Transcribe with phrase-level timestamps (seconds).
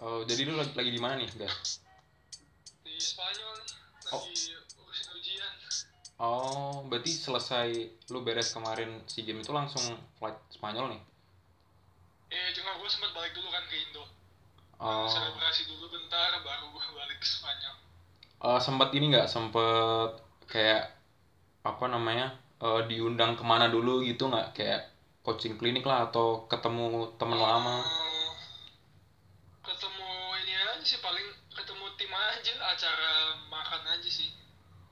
[0.00, 1.84] Oh, jadi lu lagi, lagi di mana nih, guys?
[2.80, 3.76] Di Spanyol nih,
[4.10, 4.24] Oh.
[4.24, 5.52] lagi urusin ujian.
[6.16, 7.68] Oh, berarti selesai
[8.08, 9.84] lu beres kemarin si game itu langsung
[10.16, 11.02] flight Spanyol nih?
[12.30, 14.04] Eh, cuma gue sempat balik dulu kan ke Indo.
[14.78, 17.76] Oh, Selebrasi dulu bentar, baru gue balik ke Spanyol.
[18.40, 20.10] eh, sempet ini nggak sempet
[20.48, 20.96] kayak
[21.60, 24.88] apa namanya eh, diundang ke mana dulu gitu nggak kayak
[25.20, 27.84] coaching klinik lah atau ketemu temen lama?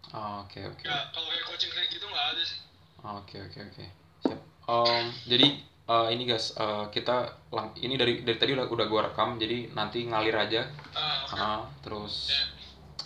[0.09, 2.59] Oh, Oke oke Ya, kalau kayak coaching klinik gitu nggak ada sih.
[3.05, 3.85] oke oke oke
[4.25, 4.41] siap.
[4.67, 5.47] Em, jadi
[5.89, 7.17] eh, ini guys eh, kita
[7.53, 10.63] lang- ini dari dari tadi udah udah gua rekam jadi nanti ngalir aja.
[10.93, 11.37] Ah, oke.
[11.37, 12.43] Ah, terus Ya,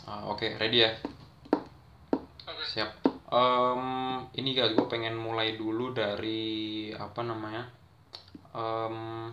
[0.07, 0.91] ah, oke ready ya?
[2.47, 2.65] oke.
[2.73, 2.91] Siap.
[3.33, 3.83] Em,
[4.37, 6.45] ini guys, gue pengen mulai dulu dari
[6.93, 7.65] apa namanya?
[8.53, 9.33] Em,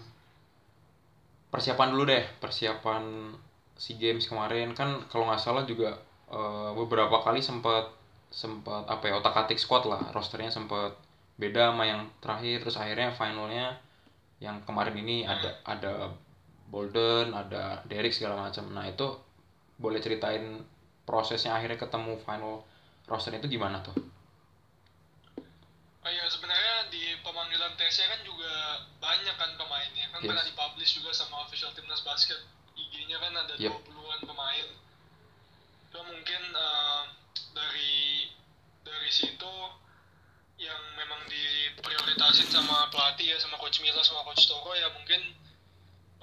[1.51, 3.03] persiapan dulu deh, persiapan
[3.75, 7.85] SEA Games kemarin kan kalau nggak salah juga eh, beberapa kali sempat
[8.29, 10.93] sempat apa ya otak-atik squad lah, rosternya sempat
[11.41, 13.67] beda sama yang terakhir, terus akhirnya finalnya
[14.39, 15.93] yang kemarin ini ada ada
[16.69, 18.69] Bolden, ada Derek segala macam.
[18.71, 19.07] Nah itu
[19.81, 20.61] boleh ceritain
[21.09, 22.61] prosesnya akhirnya ketemu final
[23.09, 23.97] roster itu gimana tuh?
[25.99, 28.51] Oh iya, sebenarnya di pemanggilan tesnya kan juga
[29.01, 30.05] banyak kan pemainnya.
[30.13, 30.29] Kan Yes.
[30.31, 32.39] pernah dipublish juga sama official timnas basket.
[32.77, 33.73] IG-nya kan ada Yep.
[33.73, 34.65] 20-an pemain.
[35.99, 37.03] Cuma mungkin eh,
[37.51, 38.23] dari
[38.87, 39.51] dari situ
[40.55, 45.19] yang memang diprioritasin sama pelatih ya sama coach Mila sama coach Toro ya mungkin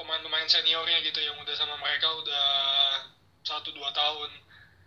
[0.00, 2.48] pemain-pemain seniornya gitu yang udah sama mereka udah
[3.44, 4.32] satu dua tahun.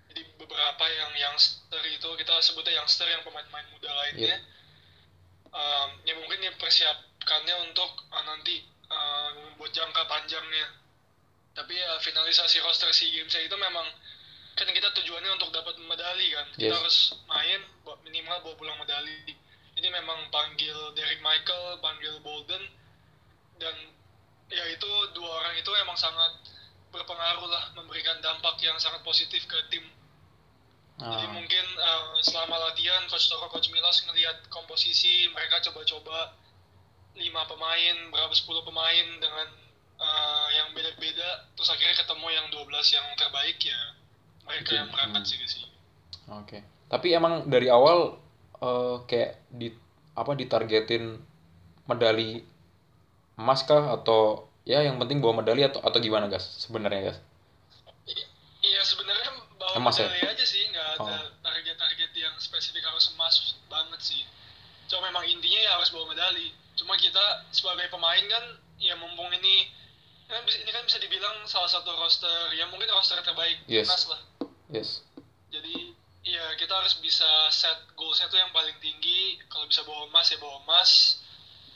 [0.09, 4.41] Jadi beberapa yang youngster itu kita sebutnya youngster yang pemain-pemain muda lainnya
[5.53, 10.81] um, ya mungkin dipersiapkannya untuk uh, nanti uh, buat jangka panjangnya.
[11.53, 13.85] Tapi ya finalisasi roster SEA Games itu memang
[14.59, 16.47] kan kita tujuannya untuk dapat medali kan.
[16.55, 16.79] Kita Yes.
[16.79, 16.97] harus
[17.31, 17.59] main
[18.03, 19.31] minimal bawa pulang medali.
[19.80, 22.64] Jadi memang panggil Derek Michael panggil Bolden
[23.59, 23.75] dan
[24.52, 26.36] ya itu dua orang itu emang sangat
[26.89, 29.86] berpengaruh lah memberikan dampak yang sangat positif ke tim.
[30.99, 36.36] Jadi Ah, mungkin uh, selama latihan coach Toro coach Milos ngelihat komposisi mereka coba-coba
[37.15, 39.47] lima pemain berapa 10 pemain dengan
[39.95, 43.80] uh, yang beda-beda terus akhirnya ketemu yang 12 yang terbaik ya
[44.49, 45.30] mereka Oke, yang berangkat hmm.
[45.30, 45.67] sih ke sini.
[46.33, 46.58] Oke.
[46.89, 48.17] Tapi emang dari awal
[48.58, 49.70] eh, kayak di
[50.14, 51.21] apa ditargetin
[51.86, 52.42] medali
[53.33, 57.20] emas kah atau ya yang penting bawa medali atau atau gimana guys sebenarnya guys?
[58.59, 60.05] Iya sebenarnya bawa Emas ya?
[60.05, 61.26] medali aja sih nggak ada Oh.
[61.39, 63.36] target-target yang spesifik harus emas
[63.71, 64.21] banget sih.
[64.92, 66.52] Cuma memang intinya ya harus bawa medali.
[66.76, 68.43] Cuma kita sebagai pemain kan
[68.77, 69.71] ya mumpung ini
[70.27, 73.88] kan bisa- ini kan bisa dibilang salah satu roster ya mungkin roster terbaik Yes.
[73.88, 74.21] timnas lah.
[74.69, 75.02] Yes.
[75.49, 79.41] Jadi ya kita harus bisa set goalsnya tuh yang paling tinggi.
[79.49, 80.91] Kalau bisa bawa emas ya bawa emas.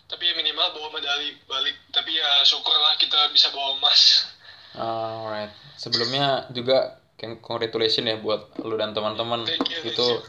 [0.06, 1.78] Tapi ya minimal bawa medali balik.
[1.90, 4.30] Tapi ya syukurlah kita bisa bawa emas.
[4.74, 5.54] Alright.
[5.78, 9.46] Sebelumnya juga con- congratulations ya buat lu dan teman-teman
[9.86, 10.22] itu you.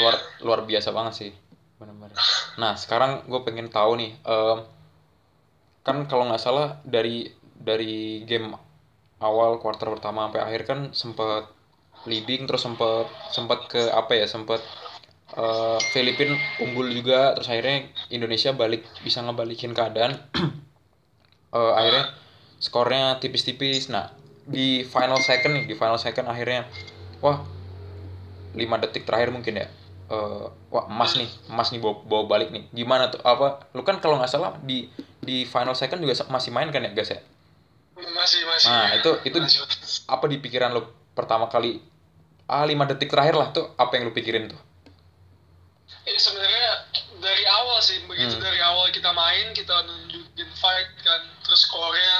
[0.00, 0.44] luar Iya.
[0.44, 1.30] luar biasa banget sih
[1.80, 2.12] benar-benar.
[2.60, 4.58] Nah sekarang gue pengen tahu nih em,
[5.80, 8.52] kan kalau nggak salah dari dari game
[9.18, 11.48] awal quarter pertama sampai akhir kan sempat
[12.06, 14.62] leading terus sempat sempat ke apa ya sempat
[15.34, 20.14] eh Filipin unggul juga terus akhirnya Indonesia balik bisa ngebalikin keadaan.
[21.48, 22.12] Eh, akhirnya
[22.60, 23.88] skornya tipis-tipis.
[23.88, 24.12] Nah
[24.44, 26.68] di final second nih di final second akhirnya
[27.24, 27.40] wah
[28.52, 29.68] 5 detik terakhir mungkin ya
[30.08, 32.68] eh wah emas nih emas nih bawa, bawa balik nih.
[32.76, 34.92] Gimana tuh apa lu kan kalau nggak salah di
[35.24, 37.20] di final second juga masih main kan ya guys ya?
[37.96, 38.68] Masih masih.
[38.68, 39.64] Nah, itu- itu- Masih.
[40.04, 40.84] apa di pikiran lu
[41.18, 41.82] pertama kali
[42.46, 44.60] ah 5 detik terakhir lah tuh apa yang lu pikirin tuh.
[46.06, 46.70] Ya, sebenarnya
[47.18, 48.44] dari awal sih begitu Hmm.
[48.46, 52.16] dari awal kita main kita nunjukin fight kan terus skornya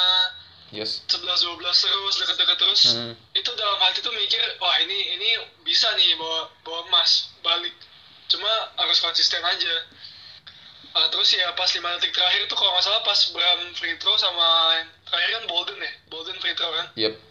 [0.74, 1.06] yes.
[1.06, 2.82] 11 12 terus deket-deket terus.
[2.98, 3.14] Hmm.
[3.32, 5.28] itu dalam hati tuh mikir wah ini ini
[5.62, 7.72] bisa nih bawa bawa emas balik.
[8.28, 9.74] Cuma harus konsisten aja.
[10.92, 14.18] Ah, terus ya pas 5 detik terakhir itu kalau nggak salah pas Bram free throw
[14.18, 15.92] sama terakhir kan Bolden ya?
[16.12, 16.92] Bolden free throw kan?
[16.98, 17.27] Yep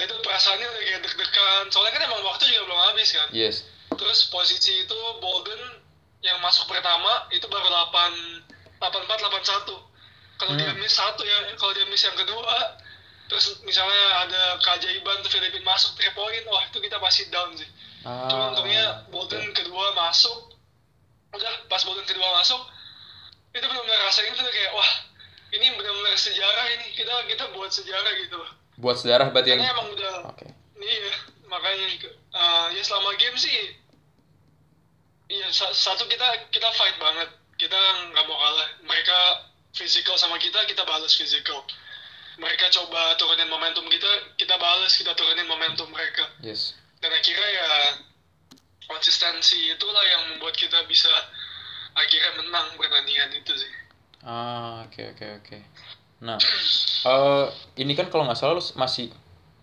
[0.00, 3.56] itu perasaannya udah kayak deg-degan soalnya kan emang waktu juga belum habis kan yes
[3.92, 5.60] Terus posisi itu Bolden
[6.24, 9.78] yang masuk pertama itu baru 8 84 81.
[10.40, 10.80] Kalau dia Hmm.
[10.80, 12.80] miss satu ya, kalau dia miss yang kedua
[13.28, 17.68] terus misalnya ada keajaiban tuh Filipin masuk 3 point, wah itu kita pasti down sih.
[18.04, 20.56] Cuma ah untungnya Bolden kedua masuk.
[21.32, 22.60] Udah pas Bolden kedua masuk
[23.52, 24.90] itu benar-benar rasanya tuh kayak wah
[25.52, 28.48] ini benar-benar sejarah ini kita kita buat sejarah gitu loh
[28.80, 30.46] buat sejarah berarti yang emang udah oke.
[30.82, 31.12] Iya
[31.46, 31.86] makanya
[32.32, 33.52] uh, ya selama game sih
[35.28, 37.28] iya sa- satu kita kita fight banget.
[37.60, 37.78] Kita
[38.10, 38.68] nggak mau kalah.
[38.82, 39.18] Mereka
[39.76, 41.62] physical sama kita kita balas physical.
[42.40, 46.26] Mereka coba turunin momentum kita kita balas kita turunin momentum mereka.
[46.40, 46.74] Yes.
[46.98, 47.70] Dan akhirnya ya
[48.88, 51.12] konsistensi itulah yang membuat kita bisa
[51.92, 53.72] akhirnya menang pertandingan itu sih.
[54.24, 55.58] Ah oke oke oke
[56.22, 56.38] nah
[57.02, 57.46] eh
[57.82, 59.10] ini kan kalau nggak salah lu masih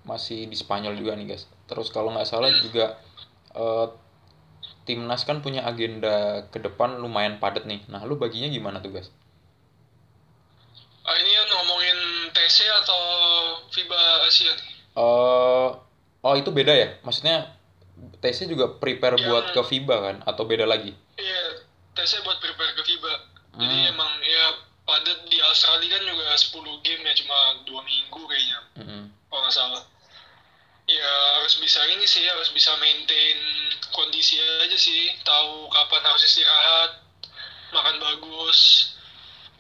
[0.04, 1.48] masih di Spanyol juga nih guys.
[1.72, 3.00] Terus kalau nggak salah juga
[3.56, 3.88] eh
[4.84, 7.80] timnas kan punya agenda ke depan lumayan padat nih.
[7.88, 9.08] Nah lu baginya gimana tuh guys?
[11.08, 11.98] Ah, ini ngomongin
[12.36, 13.02] TC atau
[13.72, 14.54] FIBA Asia
[15.00, 15.70] eh
[16.20, 17.00] oh itu beda ya?
[17.08, 17.56] Maksudnya
[18.20, 20.16] TC juga prepare Yang- buat ke FIBA kan?
[20.28, 20.92] Atau beda lagi?
[21.16, 21.64] Iya
[21.96, 23.14] TC buat prepare ke FIBA
[23.60, 23.92] jadi Hmm.
[23.92, 24.46] emang ya
[24.90, 27.38] padat di Australia kan juga 10 game ya cuma
[27.70, 29.04] dua minggu kayaknya Mm-mm.
[29.30, 29.84] kalau nggak salah.
[30.90, 33.38] Ya harus bisa ini sih harus bisa maintain
[33.94, 35.14] kondisi aja sih.
[35.22, 37.06] Tahu kapan harus istirahat
[37.70, 38.90] makan bagus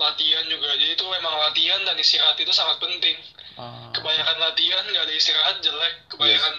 [0.02, 0.74] latihan juga.
[0.74, 3.14] Jadi itu emang latihan dan istirahat itu sangat penting.
[3.62, 5.94] Ah, kebanyakan latihan nggak ada istirahat jelek.
[6.10, 6.56] Kebanyakan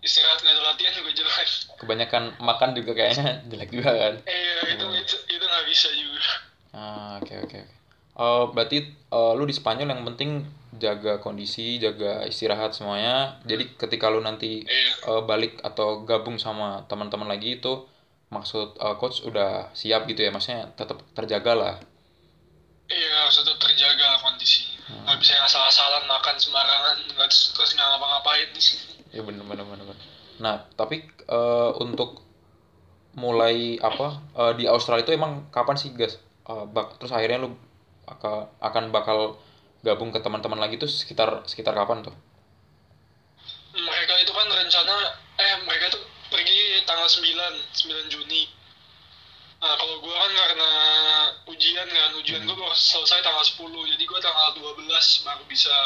[0.00, 1.50] istirahat nggak ada latihan juga jelek.
[1.76, 4.14] Kebanyakan makan juga kayaknya jelek juga kan?
[4.24, 6.30] Eh itu itu itu nggak bisa juga.
[6.72, 7.75] Ah, oke oke oke.
[8.16, 10.30] Eh, berarti eh, lu di Spanyol yang penting
[10.76, 13.36] jaga kondisi, jaga istirahat semuanya.
[13.44, 17.84] Jadi ketika lu nanti iya eh, balik atau gabung sama teman-teman lagi itu
[18.32, 21.76] maksud eh, coach udah siap gitu ya, maksudnya tetap terjaga lah.
[22.86, 27.82] iya harus tetap terjaga kondisi nggak bisa yang asal-asalan makan sembarangan nggak terus terus nggak
[27.90, 28.46] ngapa-ngapain
[29.10, 29.84] Ya bener bener bener.
[29.90, 29.98] bener.
[30.38, 32.22] Nah, tapi eh, untuk
[33.16, 36.20] mulai apa eh, di Australia itu emang kapan sih, guys?
[36.46, 37.56] Eh, bak- terus akhirnya lu
[38.06, 39.38] aka- akan bakal
[39.82, 42.14] gabung ke teman-teman lagi tuh sekitar sekitar kapan tuh?
[43.76, 44.96] mereka itu kan rencana
[45.36, 47.28] eh mereka tuh pergi tanggal 9
[47.76, 48.48] 9 Juni
[49.56, 50.70] nah kalau gua kan karena
[51.46, 54.80] ujian kan ujian gua baru selesai tanggal 10 jadi gua tanggal 12
[55.22, 55.76] baru bisa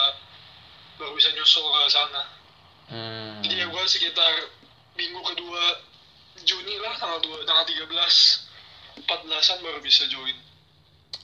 [0.97, 2.23] baru bisa nyusul ke sana
[2.91, 3.39] Hmm.
[3.41, 4.51] jadi ya gua sekitar
[4.95, 5.63] minggu kedua
[6.41, 7.91] Juni lah tanggal 2 tanggal 13
[9.03, 10.35] 14-an baru bisa join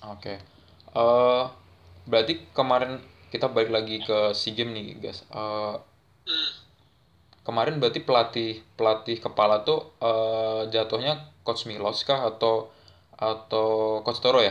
[0.07, 0.39] Oke.
[0.97, 1.45] Eh
[2.09, 2.97] berarti kemarin
[3.29, 5.21] kita balik lagi ke SEA Games nih, guys.
[6.27, 6.51] Hmm.
[7.47, 12.75] kemarin berarti pelatih pelatih kepala tuh eh jatuhnya Coach Milos kah atau
[13.15, 14.51] atau Coach Toro ya?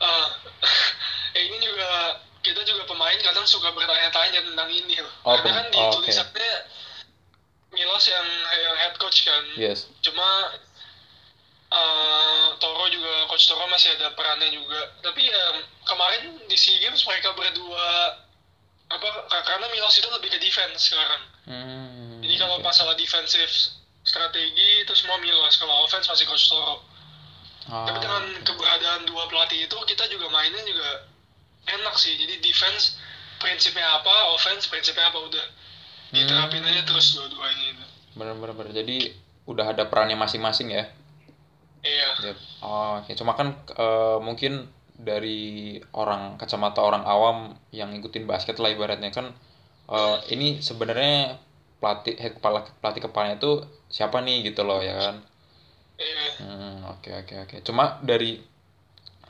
[0.00, 0.26] Eh
[1.44, 5.12] ini juga kita juga pemain kadang suka bertanya-tanya tentang ini loh.
[5.28, 6.52] Oh, Karena kan di oh, tulisannya
[7.76, 9.44] Milos yang yang head coach kan.
[9.60, 9.92] Yes.
[10.00, 10.56] Cuma
[11.76, 14.80] eh, Toro juga coach Toro masih ada perannya juga.
[15.00, 15.44] Tapi ya
[15.84, 18.16] kemarin di SEA Games mereka berdua
[18.86, 21.22] apa ka- karena Milos itu lebih ke defense sekarang.
[21.44, 22.22] Hmm.
[22.22, 22.64] Jadi kalau oke.
[22.64, 23.50] masalah defensive
[24.02, 26.80] strategi itu semua Milos, kalau offense masih coach Toro.
[27.66, 28.46] Ah, Tapi dengan oke.
[28.46, 30.90] keberadaan dua pelatih itu kita juga mainnya juga
[31.68, 32.14] enak sih.
[32.14, 32.94] Jadi defense
[33.36, 35.44] prinsipnya apa, offense prinsipnya apa udah
[36.08, 36.70] diterapin Hmm.
[36.70, 37.84] aja terus dua-duanya itu.
[38.14, 38.72] Bener bener bener.
[38.72, 38.96] Jadi
[39.44, 40.86] udah ada perannya masing-masing ya.
[41.86, 42.08] Iya.
[42.32, 42.36] Yep.
[42.66, 43.12] Oh, oke.
[43.14, 44.66] Cuma kan eh, mungkin
[44.96, 49.30] dari orang kacamata orang awam yang ngikutin basket lah ibaratnya kan
[49.92, 51.38] eh, ini sebenarnya
[51.76, 53.60] pelatih head kepala pelatih kepalanya itu
[53.92, 55.16] siapa nih gitu loh ya kan.
[55.96, 56.26] Iya.
[56.42, 57.56] Hmm, oke oke oke.
[57.62, 58.40] Cuma dari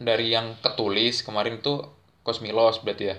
[0.00, 1.85] dari yang ketulis kemarin tuh
[2.25, 3.16] Coach Milos berarti ya.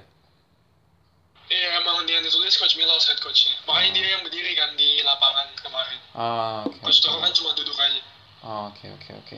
[1.47, 3.55] Iya emang dia yang ditulis coach Milos head coachnya.
[3.63, 5.99] Makanya dia yang berdiri kan di lapangan kemarin.
[6.11, 6.83] Ah, oke.
[6.83, 7.07] Coach oke.
[7.07, 8.03] Toro kan cuma duduk aja.
[8.47, 9.37] Oh, Oke oke oke.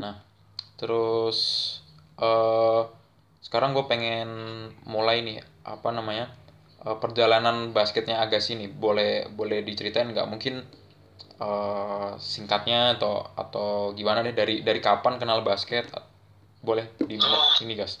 [0.00, 0.16] Nah,
[0.80, 1.38] terus
[2.16, 2.82] eh
[3.44, 4.28] sekarang gue pengen
[4.88, 6.32] mulai nih apa namanya
[6.80, 8.72] eh, perjalanan basketnya Agassi nih.
[8.72, 10.24] Boleh boleh diceritain nggak?
[10.24, 10.64] Mungkin
[11.36, 15.92] eh singkatnya atau atau gimana deh dari dari kapan kenal basket?
[16.64, 17.60] Boleh di Oh.
[17.60, 18.00] ini guys.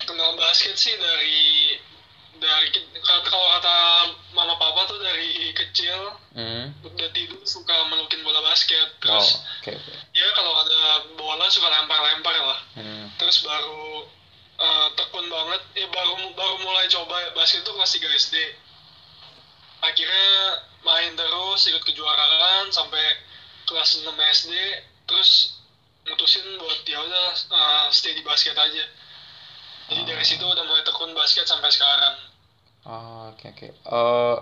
[0.00, 1.76] Kenal basket sih dari
[2.40, 2.68] dari
[3.28, 3.76] kalau kata
[4.30, 6.70] mama papa tuh dari kecil Hmm.
[6.86, 8.94] udah tidur suka melukin bola basket.
[9.02, 9.92] Oh, terus oke oke.
[10.14, 10.80] ya kalau ada
[11.18, 12.60] bola suka lempar-lempar lah.
[12.78, 13.10] Hmm.
[13.18, 14.06] terus baru
[14.60, 18.36] eh, tekun banget ya baru baru mulai coba basket itu kelas 3 SD
[19.80, 20.30] akhirnya
[20.84, 23.04] main terus ikut kejuaraan sampai
[23.66, 24.52] kelas 6 SD
[25.08, 25.58] terus
[26.06, 28.84] mutusin buat ya udah eh, stay di basket aja.
[29.90, 32.14] Jadi dari situ udah mulai tekun basket sampai sekarang
[32.84, 33.68] Ah, oke oke.
[33.70, 34.36] Eh,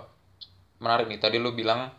[0.83, 1.19] menarik nih.
[1.23, 1.91] Tadi lu bilang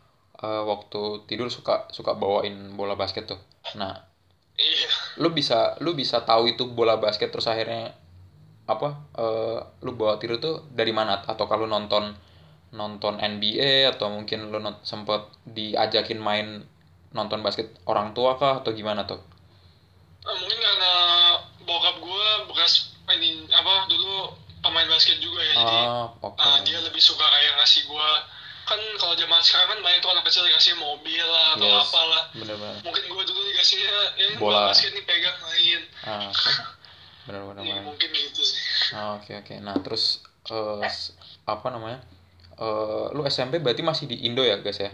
[0.43, 3.39] eh, waktu tidur suka suka bawain bola basket tuh.
[3.79, 3.93] Nah,
[4.59, 4.89] iya
[5.21, 7.91] lu bisa lu bisa tahu itu bola basket terus akhirnya
[8.69, 12.13] apa eh, lu bawa tiru tuh dari mana atau kalau nonton
[12.69, 16.47] nonton NBA atau mungkin lu not, sempet diajakin main
[17.17, 19.19] nonton basket orang tua kah atau gimana tuh
[20.19, 20.93] Eh, mungkin karena
[21.63, 22.73] bokap gue bekas
[24.69, 26.37] pemain basket juga ya jadi ah oke.
[26.37, 28.09] uh, dia lebih suka kayak ngasih gue
[28.63, 31.81] kan kalau zaman sekarang kan banyak tuh anak kecil dikasih mobil lah atau Yes.
[31.83, 32.23] apalah.
[32.31, 32.77] bener-bener.
[32.79, 34.69] Mungkin gue dulu dikasihnya ya ini Bola.
[34.69, 35.81] basket nih pegang main.
[36.03, 36.29] Ah.
[37.25, 37.83] Bener-bener ya, bener.
[37.83, 38.61] mungkin gitu sih.
[38.91, 39.57] Ah, oke oke.
[39.57, 41.97] Nah terus eh, s- apa namanya?
[42.55, 44.93] Eh, lu SMP berarti masih di Indo ya guys ya?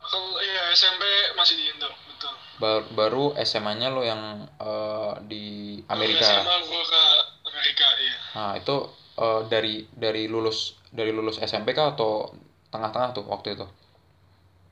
[0.00, 1.02] Kalau ya SMP
[1.34, 2.32] masih di Indo betul.
[2.56, 5.44] Ba- baru SMA-nya lo yang eh, di
[5.86, 6.26] Amerika.
[6.26, 7.02] SMA gue ke
[7.46, 8.76] Amerika iya Nah, itu
[9.18, 10.58] eh, dari dari lulus
[10.94, 12.30] dari lulus SMP kah atau
[12.70, 13.66] tengah-tengah tuh waktu itu?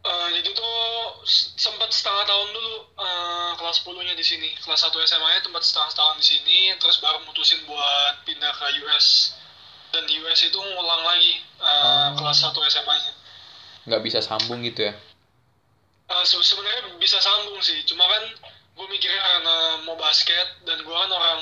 [0.06, 0.74] Eh, jadi tuh
[1.58, 5.62] sempat setengah tahun dulu eh, kelas 10 nya di sini kelas 1 SMA nya tempat
[5.66, 9.34] setengah tahun di sini terus baru mutusin buat pindah ke US
[9.90, 12.08] dan di US itu ngulang lagi Oh.
[12.20, 13.12] kelas 1 SMA nya
[13.86, 14.94] Nggak bisa sambung gitu ya?
[16.22, 18.22] Se- sebenarnya bisa sambung sih cuma kan
[18.76, 21.40] gue mikirnya karena mau basket dan gue kan orang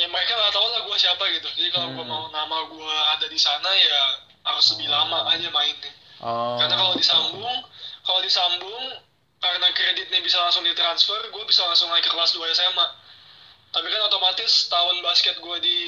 [0.00, 2.08] ya mereka nggak tahu lah gue siapa gitu jadi kalau gue Hmm.
[2.08, 4.02] mau nama gue ada di sana ya
[4.42, 4.94] harus lebih Oh.
[4.96, 6.56] lama aja mainnya Oh.
[6.56, 7.56] karena kalau disambung
[8.00, 8.84] kalau disambung
[9.36, 12.86] karena kreditnya bisa langsung ditransfer gue bisa langsung naik ke kelas 2 SMA
[13.70, 15.78] tapi kan otomatis tahun basket gue di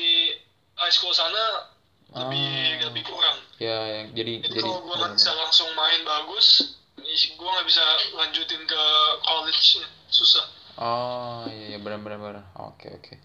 [0.75, 1.73] high school sana
[2.12, 2.85] lebih Ah.
[2.87, 7.49] lebih kurang Ya, yang jadi jadi jadi kalau gue nggak bisa langsung main bagus gue
[7.49, 8.83] nggak bisa lanjutin ke
[9.23, 12.45] college susah Oh, iya, iya benar benar benar.
[12.64, 13.21] Oke, oke.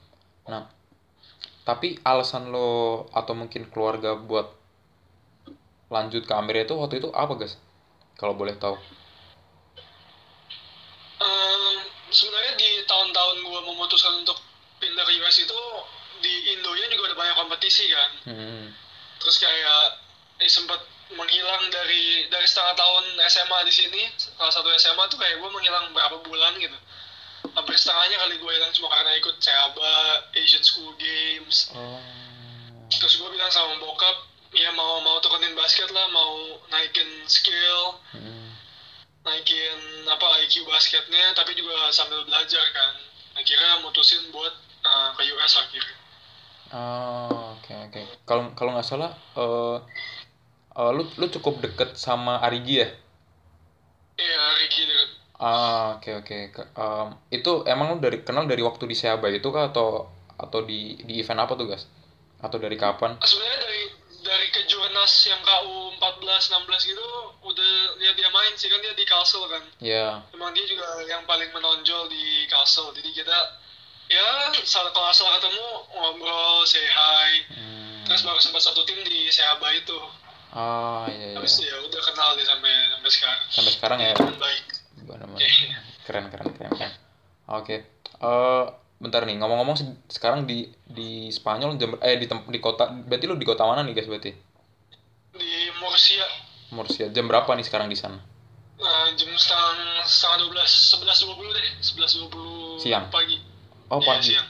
[0.52, 0.68] Nah,
[1.68, 4.48] tapi alasan lo atau mungkin keluarga buat
[5.92, 7.60] lanjut ke Amerika itu waktu itu apa, guys?
[8.16, 8.80] Kalau boleh tahu.
[11.20, 11.76] Ehm,
[12.08, 14.40] sebenarnya di tahun-tahun gue memutuskan untuk
[14.80, 15.60] pindah ke US itu
[16.24, 18.66] di Indonya juga ada banyak kompetisi kan Hmm.
[19.22, 20.02] terus kayak
[20.42, 20.82] eh, sempat
[21.14, 25.94] menghilang dari dari setengah tahun SMA di sini salah satu SMA tuh kayak gue menghilang
[25.94, 26.78] berapa bulan gitu
[27.56, 29.96] hampir setengahnya kali gue hilang cuma karena ikut CEABA,
[30.36, 32.00] Asian School Games Oh.
[32.90, 34.16] terus gue bilang sama bokap
[34.52, 38.52] ya mau mau turunin basket lah mau naikin skill Hmm.
[39.24, 42.94] naikin apa IQ basketnya tapi juga sambil belajar kan
[43.36, 45.96] akhirnya mutusin buat uh, ke US akhirnya
[46.68, 48.02] Oh, oke oke.
[48.28, 49.78] Kalau kalau nggak salah, eh
[50.76, 52.90] eh, lu lu cukup deket sama Arigi ya?
[54.18, 54.97] iya Rigi deket
[55.40, 56.38] Ah, oke oke.
[56.50, 60.60] Ke- em, itu emang lu dari kenal dari waktu di Seaba itu kah atau atau
[60.62, 61.86] di di event apa tuh, guys?
[62.38, 63.18] Atau dari kapan?
[63.20, 63.82] sebenarnya dari
[64.20, 67.06] dari kejurnas yang KU 14 16 gitu
[67.42, 70.20] udah lihat dia main sih kan dia di Castle kan Ya.
[70.30, 73.38] emang dia juga yang paling menonjol di Castle jadi kita
[74.08, 74.28] ya
[74.60, 75.64] saat kalau asal ketemu
[75.94, 78.04] ngobrol say hi Hmm.
[78.06, 79.96] terus baru sempat satu tim di Seaba itu
[80.50, 81.36] Ah, iya iya.
[81.36, 84.12] habis ya udah kenal deh sampai sampai sekarang Sampai sekarang ya.
[84.14, 84.66] teman baik
[86.06, 86.94] Keren keren keren keren.
[87.48, 87.76] Oke.
[88.18, 88.66] Eh
[88.98, 93.26] bentar nih, ngomong-ngomong se- sekarang di di Spanyol jam eh di tem- di kota berarti
[93.26, 94.32] lu di kota mana nih, guys, berarti?
[95.34, 96.26] di Murcia
[96.74, 97.06] Murcia.
[97.08, 98.18] Jam berapa nih sekarang di sana?
[98.78, 103.06] Nah, jam setengah setengah dua belas sebelas dua puluh deh sebelas dua puluh Siang.
[103.10, 103.38] pagi
[103.88, 104.34] Oh, Iya, pagi.
[104.34, 104.48] siang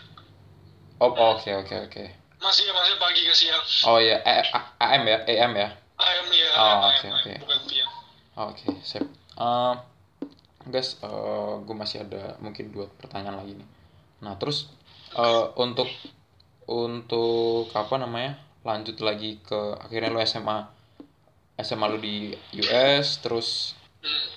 [0.98, 2.04] Oh, oke oke oke.
[2.40, 5.70] masih ya masih pagi ke siang Oh iya, A- AM ya, AM ya.
[5.98, 7.34] AM ya Oh, oke, oke.
[8.38, 9.04] Oke, sip.
[9.36, 9.74] Eh,
[10.70, 11.00] guys,
[11.64, 13.68] gue masih ada mungkin dua pertanyaan lagi nih.
[14.24, 14.72] Nah, terus
[15.14, 15.88] eh, untuk
[16.68, 18.38] untuk apa namanya?
[18.68, 20.68] Lanjut lagi ke akhirnya lu SMA
[21.58, 23.74] SMA lu di US, terus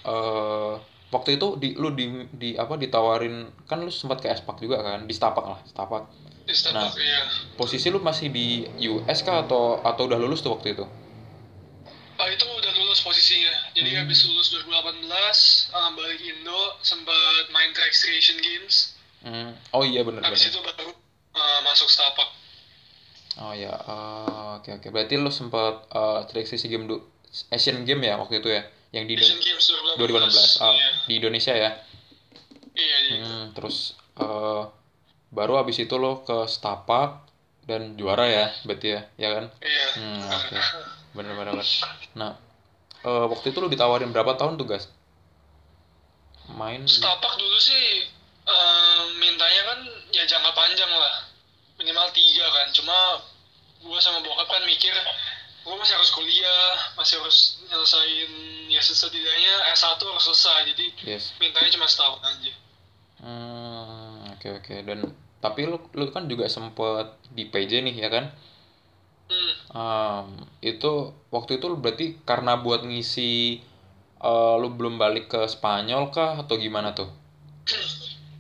[0.06, 0.75] eh
[1.10, 5.04] waktu itu di lu di di apa ditawarin kan lu sempat ke Espak juga kan,
[5.04, 6.06] di Stapak lah, Stapak.
[6.46, 6.90] di Nah.
[6.99, 7.22] iya
[7.54, 10.87] Posisi lu masih di US kah atau atau udah lulus tuh waktu itu?
[12.18, 14.00] Pak itu udah lulus posisinya jadi Hmm.
[14.05, 15.07] habis lulus 2018
[15.71, 19.53] uh, balik Indo sempat main track Asian Games Hmm.
[19.71, 20.53] Oh iya bener habis bener.
[20.53, 20.91] itu baru
[21.35, 22.39] uh, masuk Starbucks
[23.39, 24.89] Oh ya, eh, oke oke.
[24.91, 27.07] Berarti lu sempat uh, seleksi SEA Game du-
[27.49, 29.65] Asian Game ya waktu itu ya, yang di Asian Games
[29.97, 31.71] 2016 ah, iya di Indonesia ya.
[32.75, 34.62] iya iya Hmm, terus eh,
[35.31, 37.23] baru habis itu lo ke Stapak
[37.65, 39.45] dan juara ya, berarti ya, ya kan?
[39.62, 40.57] iya Hmm, oke.
[41.15, 41.67] Bener bener bener.
[42.19, 42.35] Nah,
[43.04, 44.87] eh, waktu itu lu ditawarin berapa tahun tuh, guys?
[46.50, 48.11] Main Setapak dulu sih
[48.47, 49.78] eh, mintanya kan
[50.11, 51.30] ya jangka panjang lah
[51.78, 53.23] minimal tiga kan cuma
[53.80, 54.92] gue sama bokap kan mikir
[55.61, 58.30] gue masih harus kuliah masih harus nyelesain
[58.69, 61.33] ya setidaknya S1 harus selesai jadi Yes.
[61.40, 62.52] mintanya cuma setahun aja
[63.21, 64.75] Hmm, oke oke.
[64.80, 65.12] Dan
[65.45, 68.33] tapi lu lu kan juga sempet di PJ nih ya kan?
[69.71, 73.62] Um, itu waktu itu berarti karena buat ngisi
[74.19, 77.07] eh, lu belum balik ke Spanyol kah atau gimana tuh?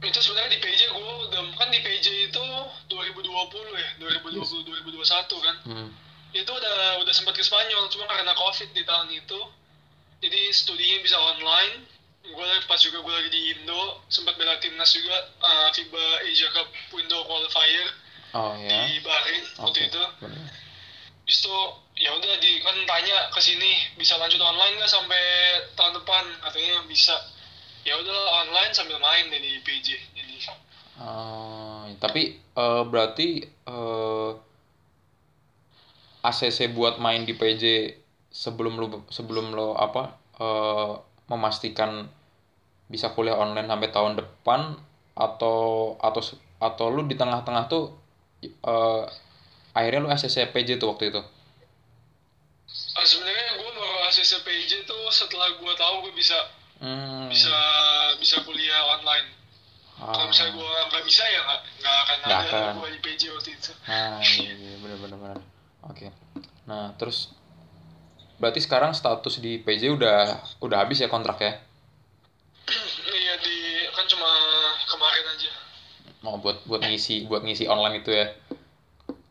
[0.00, 2.44] itu sebenarnya di PJ gue udah kan di PJ itu
[2.88, 3.30] 2020
[3.76, 5.88] ya 2020 2021 kan Hmm.
[6.32, 9.40] itu udah udah sempat ke Spanyol cuma karena covid di tahun itu
[10.18, 11.84] jadi studinya bisa online
[12.22, 16.68] gue pas juga gue lagi di Indo sempat bela timnas juga uh, FIBA Asia Cup
[16.90, 17.88] window qualifier
[18.32, 18.88] Oh ya.
[18.88, 19.62] di Bahrain Oke.
[19.62, 20.44] waktu itu Bener.
[21.30, 21.62] Habis itu
[22.02, 25.22] ya udah di kan tanya ke sini bisa lanjut online nggak sampai
[25.78, 26.26] tahun depan?
[26.42, 27.14] Katanya bisa.
[27.86, 30.34] Ya udahlah online sambil main di PJ jadi
[30.98, 34.30] Oh, tapi eh, berarti eh,
[36.26, 37.94] ACC buat main di PJ
[38.34, 40.98] sebelum lu sebelum lo apa eh,
[41.30, 42.10] memastikan
[42.90, 44.82] bisa kuliah online sampai tahun depan
[45.14, 46.22] atau atau
[46.58, 47.94] atau lu di tengah-tengah tuh
[48.42, 49.29] eh,
[49.72, 51.20] akhirnya lu ACC PJ tuh waktu itu.
[52.92, 56.36] ah, sebenarnya gue baru ACC PJ tuh setelah gue tahu gue bisa
[56.78, 57.28] Hmm.
[57.28, 57.52] bisa
[58.16, 59.28] bisa kuliah online
[59.94, 60.10] Ah.
[60.10, 61.40] kalau misalnya gue nggak bisa ya
[61.76, 62.72] nggak akan Nggak ada akan.
[62.74, 65.38] gue di PJ waktu itu Ah, iya, iya, bener bener bener.
[65.82, 66.08] Oke.
[66.64, 67.28] Nah, terus
[68.36, 70.18] berarti sekarang status di PJ udah
[70.58, 71.52] udah habis ya kontrak ya?
[73.14, 73.56] iya di
[73.90, 74.30] kan cuma
[74.86, 75.52] kemarin aja
[76.20, 78.32] Mau buat buat ngisi buat ngisi online itu ya?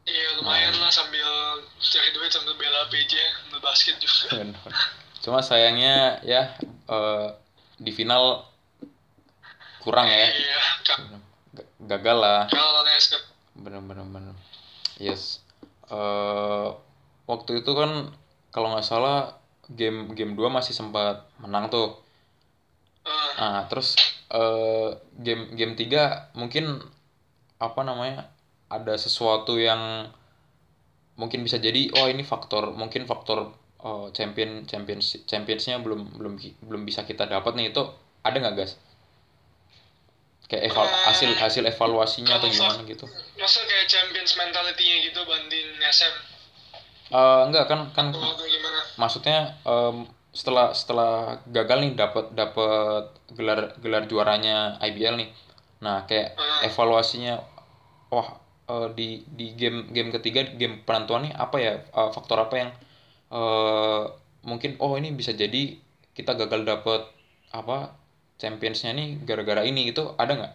[0.06, 1.28] Iya lumayan lah sambil
[1.76, 4.72] cari duit sambil bela PJ sambil basket juga Bener.
[5.20, 6.56] Cuma sayangnya ya
[6.88, 7.28] eh,
[7.78, 8.48] di final
[9.80, 10.28] kurang ya.
[10.30, 10.60] iya
[11.80, 12.42] Gagal lah.
[12.48, 13.14] kalau NSK
[13.60, 14.36] Bener bener bener.
[14.96, 15.44] Yes.
[15.88, 16.68] Eh
[17.26, 18.14] waktu itu kan
[18.50, 19.36] kalau nggak salah
[19.70, 22.00] game game 2 masih sempat menang tuh.
[23.04, 23.96] Ah, Nah, terus
[24.30, 26.80] eh, game game 3 mungkin
[27.58, 28.28] apa namanya?
[28.70, 30.10] Ada sesuatu yang
[31.18, 36.82] mungkin bisa jadi oh ini faktor mungkin faktor eh, champion champions championsnya belum belum belum
[36.88, 37.84] bisa kita dapat nih itu
[38.24, 38.74] ada nggak guys?
[40.50, 43.06] Kayak eval, hasil hasil evaluasinya atau gimana gitu?
[43.38, 46.16] masa kayak champions mentality-nya gitu banding SM
[47.10, 48.10] Eh enggak kan kan
[48.98, 55.30] maksudnya em, setelah setelah gagal nih dapat dapat gelar gelar juaranya IBL nih
[55.82, 56.66] nah kayak Hmm.
[56.66, 57.38] evaluasinya
[58.10, 58.39] wah
[58.72, 62.70] eh, di di game game ketiga game penentuan nih apa ya eh, faktor apa yang
[63.38, 64.02] eh,
[64.50, 65.62] mungkin oh ini bisa jadi
[66.18, 67.02] kita gagal dapat
[67.60, 67.78] apa
[68.42, 70.54] championsnya nih gara-gara ini gitu ada nggak?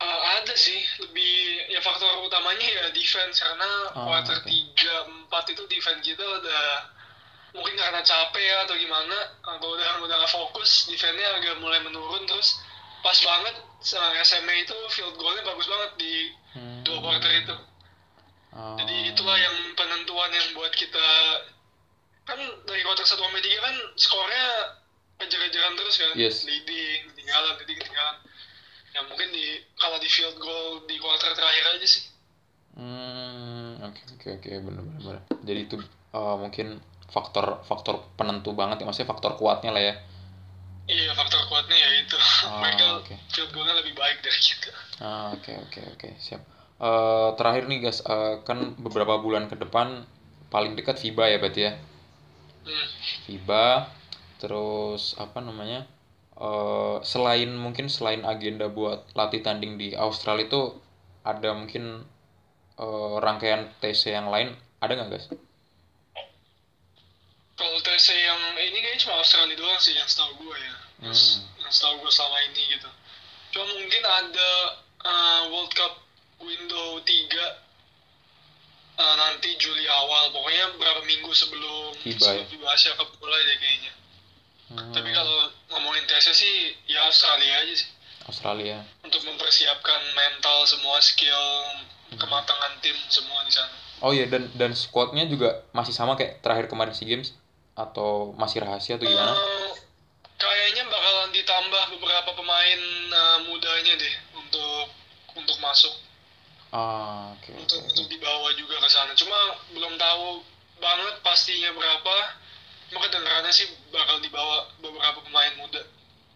[0.00, 1.32] Ah, ada sih lebih
[1.74, 6.64] ya faktor utamanya ya defense karena Oh, quarter tiga empat itu defense kita udah
[7.52, 12.22] mungkin karena capek ya atau gimana atau udah udah nggak fokus defense-nya agak mulai menurun
[12.30, 12.48] terus
[13.00, 13.54] pas banget
[14.20, 16.14] SMA itu field goal-nya bagus banget di
[16.50, 16.82] Hmm.
[16.82, 17.56] dua quarter itu
[18.50, 21.06] Oh, jadi itulah yang penentuan yang buat kita
[22.26, 22.34] kan
[22.66, 24.44] dari quarter satu sampai tiga kan skornya
[25.16, 26.42] kejar-kejaran terus kan Yes.
[26.42, 28.16] leading ketinggalan leading ketinggalan
[28.90, 29.46] ya mungkin di
[29.78, 32.02] kalau di field goal di quarter terakhir aja sih
[32.70, 35.22] Hmm, oke oke oke bener bener bener.
[35.42, 35.76] Jadi itu
[36.10, 39.94] eh, mungkin faktor faktor penentu banget ya, maksudnya faktor kuatnya lah ya.
[40.90, 43.14] Iya faktor kuatnya ya itu Ah, mereka oke.
[43.30, 46.42] field goalnya lebih baik dari kita Ah, oke oke oke siap.
[46.80, 50.04] Eh, terakhir nih guys, eh, kan beberapa bulan ke depan
[50.48, 51.72] paling dekat FIBA ya berarti ya.
[52.64, 52.86] hmm.
[53.24, 53.66] FIBA,
[54.36, 55.84] terus apa namanya?
[56.36, 60.62] eh, selain mungkin selain agenda buat latih tanding di Australia itu
[61.22, 62.04] ada mungkin
[62.76, 64.48] eh, rangkaian TC yang lain
[64.80, 65.26] ada nggak guys?
[67.54, 71.38] kalau TC yang ini kayaknya cuma Australia doang sih yang setahu gue ya Hmm.
[71.58, 72.88] yang setahu gue selama ini gitu
[73.50, 74.50] cuma mungkin ada
[75.00, 75.96] uh, World Cup
[76.38, 77.10] window 3
[78.96, 82.68] uh, nanti Juli awal pokoknya berapa minggu sebelum FIBA sebelum ya?
[82.70, 83.92] Asia Cup mulai deh kayaknya
[84.70, 86.54] Hmm, tapi kalau ngomongin TC sih
[86.86, 87.90] ya Australia aja sih
[88.22, 88.78] Australia.
[89.02, 91.42] untuk mempersiapkan mental semua skill
[92.06, 92.18] Hmm.
[92.18, 96.66] kematangan tim semua di sana Oh iya dan dan squadnya juga masih sama kayak terakhir
[96.66, 97.34] kemarin SEA Games
[97.72, 99.30] atau masih rahasia atau gimana?
[99.30, 99.70] Eh,
[100.40, 102.80] kayaknya bakalan ditambah beberapa pemain
[103.12, 104.88] eh, mudanya deh untuk
[105.36, 105.92] untuk masuk
[106.70, 107.60] Ah, oke oke.
[107.66, 107.88] untuk oke.
[107.90, 109.10] untuk dibawa juga ke sana.
[109.18, 109.34] Cuma
[109.74, 110.38] belum tahu
[110.78, 112.16] banget pastinya berapa.
[112.86, 115.82] Cuma kedengarannya sih bakal dibawa beberapa pemain muda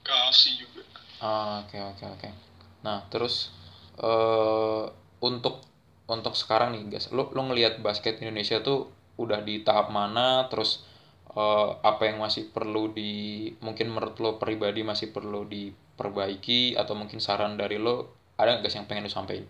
[0.02, 0.82] ke Aussie juga.
[1.22, 2.28] Ah, oke oke oke.
[2.82, 3.54] Nah, terus
[4.02, 4.84] eh
[5.22, 5.62] untuk
[6.10, 10.50] untuk sekarang nih guys, lo lo ngelihat basket Indonesia tuh udah di tahap mana?
[10.50, 10.82] Terus
[11.34, 13.10] eh, apa yang masih perlu di
[13.60, 18.76] mungkin menurut lo pribadi masih perlu diperbaiki atau mungkin saran dari lo ada nggak guys
[18.78, 19.46] yang pengen lo sampaikan?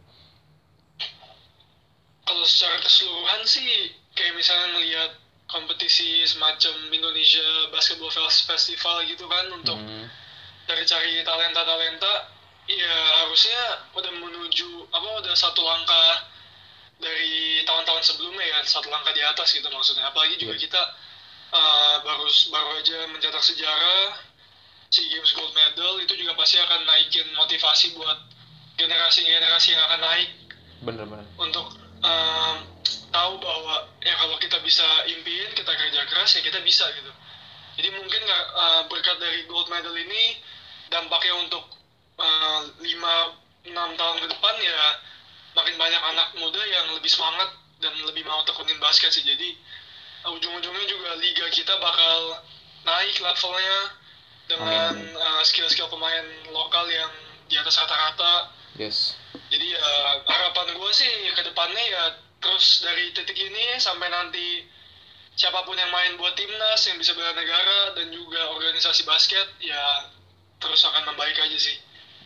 [2.24, 3.68] Kalau secara keseluruhan sih
[4.16, 5.10] kayak misalnya melihat
[5.44, 10.08] kompetisi semacam Indonesia Basketball Festival gitu kan untuk Hmm,
[10.64, 12.32] cari-cari talenta-talenta
[12.64, 13.60] ya harusnya
[13.92, 16.32] udah menuju apa udah satu langkah
[16.96, 20.08] dari tahun-tahun sebelumnya ya satu langkah di atas gitu maksudnya.
[20.08, 20.64] Apalagi juga Iya.
[20.64, 20.82] kita
[21.54, 24.18] uh, baru baru aja mencetak sejarah
[24.90, 28.18] SEA Games Gold Medal itu juga pasti akan naikin motivasi buat
[28.78, 30.30] generasi-generasi yang akan naik.
[30.82, 31.66] Bener-bener untuk
[32.02, 32.56] um,
[33.10, 37.10] tahu bahwa ya kalau kita bisa impiin kita kerja keras ya kita bisa gitu.
[37.74, 40.38] Jadi mungkin nggak, uh, berkat dari gold medal ini
[40.94, 41.64] dampaknya untuk
[42.22, 43.34] uh, lima
[43.66, 44.78] enam tahun ke depan ya
[45.58, 47.50] makin banyak anak muda yang lebih semangat
[47.82, 49.26] dan lebih mau tekunin basket sih.
[49.26, 49.73] Jadi uh,
[50.32, 52.40] ujung-ujungnya juga liga kita bakal
[52.84, 53.80] naik levelnya
[54.44, 57.12] dengan uh, skill-skill pemain lokal yang
[57.48, 58.52] di atas rata-rata.
[58.76, 59.16] Yes.
[59.52, 59.88] Jadi ya
[60.24, 62.04] harapan gue sih ke depannya ya
[62.40, 64.68] terus dari titik ini sampai nanti
[65.34, 70.12] siapa pun yang main buat timnas yang bisa bela negara dan juga organisasi basket ya
[70.60, 71.76] terus akan membaik aja sih.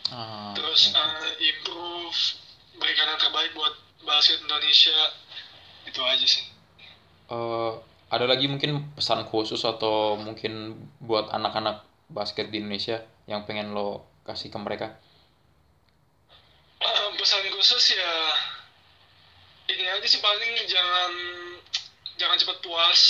[0.09, 0.99] Ah, terus oke.
[0.99, 2.19] uh, improve
[2.81, 4.99] berikan yang terbaik buat basket Indonesia.
[5.87, 6.58] Itu aja sih
[7.29, 7.73] Eh,
[8.09, 14.09] ada lagi mungkin pesan khusus atau mungkin buat anak-anak basket di Indonesia yang pengen lo
[14.25, 14.97] kasih ke mereka?
[16.81, 18.12] Uh, pesan khusus ya
[19.69, 21.12] ini aja sih paling jangan
[22.17, 23.01] jangan cepat puas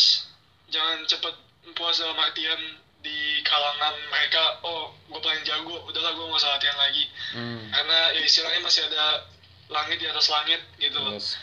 [0.67, 1.35] jangan cepat
[1.79, 2.59] puas dalam artian
[2.99, 7.07] di kalangan mereka oh gue paling jago udahlah gue nggak usah latihan lagi.
[7.39, 9.31] Hmm, karena ya istilahnya masih ada
[9.71, 10.99] langit di atas langit gitu.
[10.99, 11.39] Loh yes.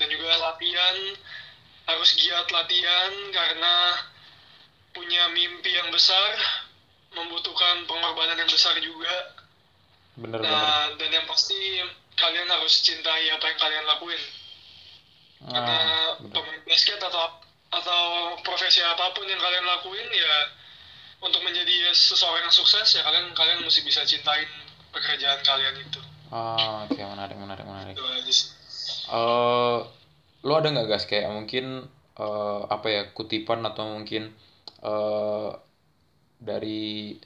[0.00, 0.96] Dan juga latihan
[1.84, 3.74] harus giat latihan karena
[4.94, 6.32] punya mimpi yang besar
[7.12, 9.14] membutuhkan pengorbanan yang besar juga
[10.14, 11.82] bener-bener Nah, dan yang pasti
[12.14, 14.22] kalian harus cintai apa yang kalian lakuin.
[15.44, 16.30] Karena ah, bener.
[16.32, 17.42] pemain basket atau
[17.74, 18.02] atau
[18.46, 20.34] profesi apa pun yang kalian lakuin ya
[21.18, 24.46] untuk menjadi seseorang yang sukses ya kalian kalian mesti bisa cintain
[24.94, 26.00] pekerjaan kalian itu.
[26.30, 28.46] ah oke menarik menarik menarik Itu aja sih.
[29.10, 29.78] eh
[30.46, 31.64] lo ada nggak guys kayak mungkin
[32.24, 34.22] eh, apa ya kutipan atau mungkin
[34.84, 35.50] eh
[36.48, 36.80] dari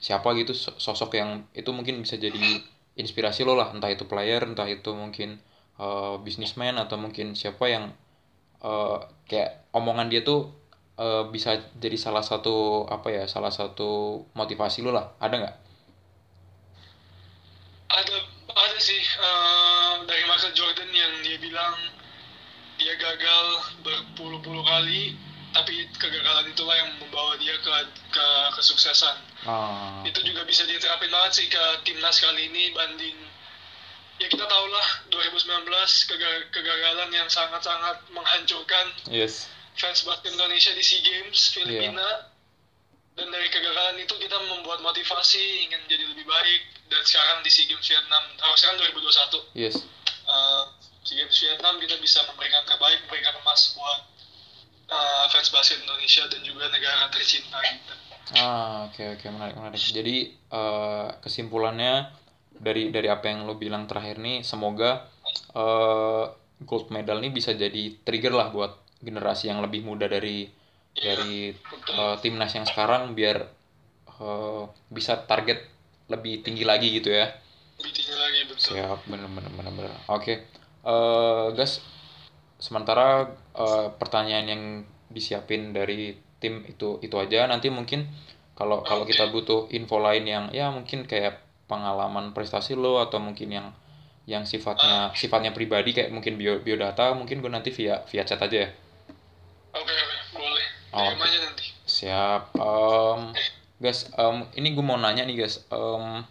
[0.05, 2.63] siapa gitu so- sosok yang itu mungkin bisa jadi
[3.01, 3.69] inspirasi lo lah.
[3.75, 5.29] Entah itu player entah itu mungkin
[5.83, 7.85] eh, businessman atau mungkin siapa yang
[8.63, 8.97] eh,
[9.29, 10.39] kayak omongan dia tuh
[11.03, 11.51] eh, bisa
[11.83, 13.89] jadi salah satu apa ya salah satu
[14.39, 15.05] motivasi lo lah.
[15.25, 15.55] Ada nggak?
[17.89, 18.17] Ada
[18.55, 21.73] ada sih eh, dari Michael Jordan yang dia bilang
[22.79, 23.47] dia gagal
[23.83, 25.13] berpuluh-puluh kali
[25.49, 27.71] tapi kegagalan itulah yang membawa dia ke
[28.13, 29.17] ke kesuksesan.
[29.49, 30.05] ah.
[30.05, 33.17] Itu juga bisa diterapin banget sih ke timnas kali ini banding.
[34.19, 35.65] Ya kita tahu lah 2019
[36.11, 39.47] kega- kegagalan yang sangat-sangat menghancurkan yes.
[39.79, 42.29] fans basket Indonesia di SEA Games Filipina.
[43.17, 46.61] Dan dari kegagalan itu kita membuat motivasi ingin jadi lebih baik.
[46.93, 49.81] Dan sekarang di SEA Games Vietnam harusnya kan 2021 yes
[51.59, 53.99] Vietnam kita bisa memberikan terbaik memberikan emas buat
[54.95, 57.95] uh, fans basket Indonesia dan juga negara tercinta kita
[58.39, 59.81] Ah, oke oke menarik menarik.
[59.81, 62.13] Jadi eh, kesimpulannya
[62.53, 65.09] dari dari apa yang lo bilang terakhir nih, semoga
[65.57, 66.25] eh,
[66.61, 70.45] gold medal ini bisa jadi trigger lah buat generasi yang lebih muda dari
[70.93, 71.49] dari
[71.89, 73.49] eh, timnas yang sekarang biar
[74.21, 75.65] eh, bisa target
[76.13, 77.33] lebih tinggi lagi gitu ya.
[77.81, 79.93] lebih tinggi lagi betul Siap, bener bener bener bener.
[80.05, 80.45] Oke,
[80.89, 81.85] Eh, guys,
[82.57, 84.63] sementara eh, pertanyaan yang
[85.13, 87.45] disiapin dari tim itu itu aja.
[87.45, 88.09] Nanti mungkin
[88.57, 93.53] kalau kalau kita butuh info lain yang ya mungkin kayak pengalaman prestasi lo atau mungkin
[93.53, 93.67] yang
[94.25, 98.65] yang sifatnya sifatnya pribadi kayak mungkin bio biodata mungkin gue nanti via via chat aja
[98.65, 98.69] ya.
[99.73, 100.65] Oke, oke, boleh.
[100.93, 101.65] Oh, aja nanti.
[101.85, 102.41] Siap.
[102.57, 103.21] Em,
[103.77, 105.61] guys, em, ini gue mau nanya nih guys.
[105.69, 106.25] Em,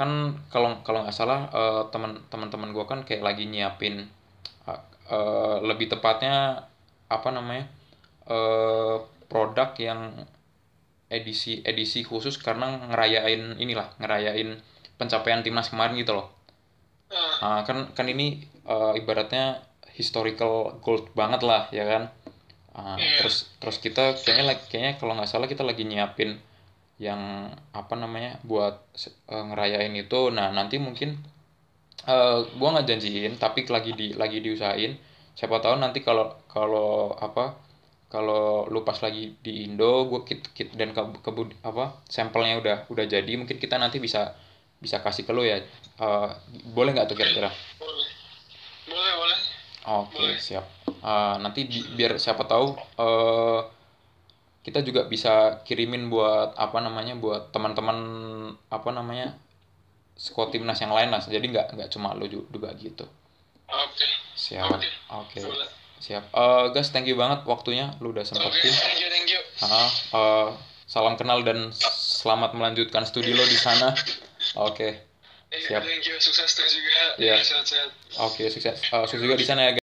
[0.00, 0.10] kan
[0.48, 4.08] kalau kalau nggak salah eh, teman teman-teman gue kan kayak lagi nyiapin
[4.64, 4.80] eh,
[5.12, 6.64] eh, lebih tepatnya
[7.12, 7.68] apa namanya
[8.24, 8.96] eh,
[9.28, 10.00] produk yang
[11.10, 14.56] edisi edisi khusus karena ngerayain inilah ngerayain
[14.96, 16.30] pencapaian timnas kemarin gitu loh.
[17.42, 19.60] Ah, kan kan ini eh, ibaratnya
[19.98, 22.04] historical gold banget lah ya kan.
[22.80, 23.20] Iya.
[23.20, 26.38] terus terus kita kayaknya kayaknya kalau nggak salah kita lagi nyiapin
[27.00, 27.48] yang
[27.80, 28.74] apa namanya buat
[29.34, 30.20] eh, ngerayain itu.
[30.36, 31.10] Nah nanti mungkin
[32.08, 34.92] eh gua nggak janjiin tapi lagi di lagi diusahain.
[35.38, 37.44] Siapa tahu nanti kalau kalau apa
[38.14, 42.76] kalau lu pas lagi di Indo gue kit kit dan ke, kebud apa sampelnya udah
[42.92, 44.34] udah jadi mungkin kita nanti bisa
[44.82, 45.58] bisa kasih ke lu ya
[46.00, 46.30] Eh,
[46.74, 48.08] boleh nggak tuh kira-kira boleh
[48.88, 49.38] boleh boleh
[49.86, 50.38] oke Boleh.
[50.40, 50.66] siap
[51.00, 52.66] Eh, nanti bi- biar siapa tahu
[53.00, 53.60] eh
[54.60, 57.96] kita juga bisa kirimin buat apa namanya buat teman-teman
[58.68, 59.32] apa namanya
[60.20, 61.20] squad timnas yang lain lah.
[61.24, 63.08] Jadi nggak nggak cuma lu ju- juga gitu.
[63.70, 64.08] Oke.
[64.36, 64.68] Siap.
[64.68, 64.88] Oke.
[65.08, 65.38] oke.
[65.48, 65.70] Boleh
[66.00, 66.24] siap.
[66.32, 67.96] Eh guys thank you banget waktunya.
[68.04, 68.72] Lu udah sempetin.
[68.72, 69.40] thank you thank you.
[69.64, 70.48] Ah, eh,
[70.88, 73.92] salam kenal dan selamat melanjutkan studi lo di sana.
[74.56, 75.08] Oke,
[75.50, 75.82] Thank you, Siap.
[75.82, 76.16] thank you.
[76.20, 77.18] Sukses terus juga.
[77.18, 77.42] Iya.
[77.42, 77.90] sehat-sehat.
[78.22, 78.76] Oke sukses.
[78.80, 79.79] Eh, sukses juga di sana ya